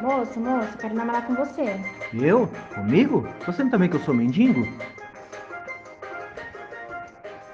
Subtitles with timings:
[0.00, 1.80] Moço, moço, quero namorar com você.
[2.12, 2.48] Eu?
[2.74, 3.26] Comigo?
[3.46, 4.66] Você não também que eu sou mendigo?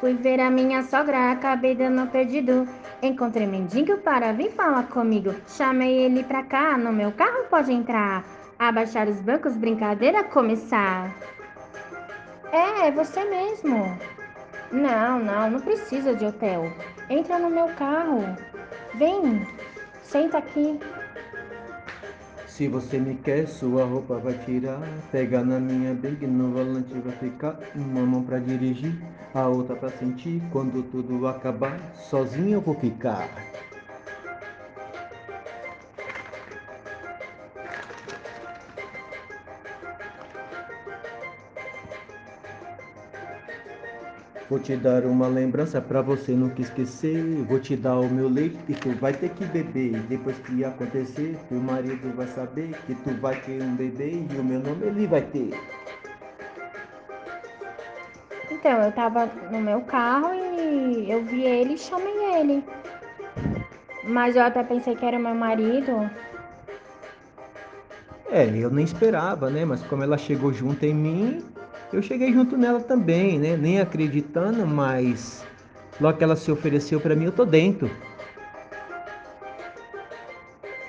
[0.00, 2.66] Fui ver a minha sogra, acabei dando perdido.
[3.02, 5.34] Encontrei mendigo para vir falar comigo.
[5.46, 8.24] Chamei ele pra cá, no meu carro pode entrar.
[8.58, 11.14] Abaixar os bancos, brincadeira começar.
[12.52, 13.98] É, é você mesmo.
[14.72, 16.70] Não, não, não precisa de hotel.
[17.08, 18.24] Entra no meu carro.
[18.94, 19.46] Vem,
[20.02, 20.78] senta aqui.
[22.50, 24.82] Se você me quer, sua roupa vai tirar.
[25.10, 27.58] Pega na minha bag, no volante vai ficar.
[27.74, 28.92] Uma mão pra dirigir,
[29.32, 30.42] a outra pra sentir.
[30.50, 33.30] Quando tudo acabar, sozinho eu vou ficar.
[44.50, 47.22] Vou te dar uma lembrança pra você nunca esquecer.
[47.46, 49.92] Vou te dar o meu leite e tu vai ter que beber.
[50.08, 54.42] Depois que acontecer, teu marido vai saber que tu vai ter um bebê e o
[54.42, 55.50] meu nome ele vai ter.
[58.50, 62.64] Então, eu tava no meu carro e eu vi ele e chamei ele.
[64.02, 66.10] Mas eu até pensei que era meu marido.
[68.32, 69.64] É, eu nem esperava, né?
[69.64, 71.44] Mas como ela chegou junto em mim,
[71.92, 73.56] eu cheguei junto nela também, né?
[73.56, 75.44] Nem acreditando, mas
[76.00, 77.90] logo que ela se ofereceu para mim, eu tô dentro.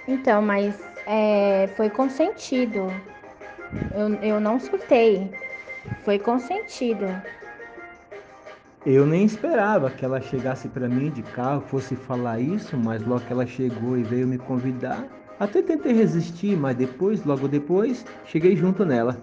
[0.08, 0.76] Então, mas
[1.08, 2.92] é, foi consentido.
[3.96, 5.32] Eu, eu não surtei.
[6.04, 7.06] Foi consentido.
[8.86, 13.24] Eu nem esperava que ela chegasse para mim de carro, fosse falar isso, mas logo
[13.26, 15.06] que ela chegou e veio me convidar,
[15.40, 19.22] até tentei resistir, mas depois, logo depois, cheguei junto nela.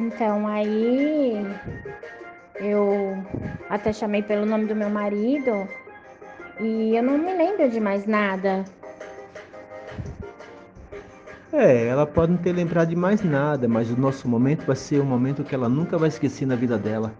[0.00, 1.44] Então aí
[2.58, 3.22] eu
[3.68, 5.68] até chamei pelo nome do meu marido
[6.58, 8.64] e eu não me lembro de mais nada.
[11.52, 15.02] É, ela pode não ter lembrado de mais nada, mas o nosso momento vai ser
[15.02, 17.12] um momento que ela nunca vai esquecer na vida dela.